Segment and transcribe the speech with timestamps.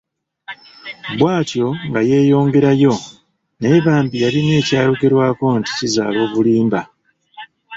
[1.17, 2.93] Bw'atyo nga yeeyongerayo
[3.59, 6.81] naye bambi yalina ekyayogerwako nti kizaala obulimba.